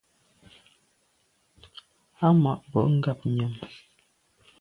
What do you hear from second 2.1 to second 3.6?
Á ma’ mbwe ngabnyàm.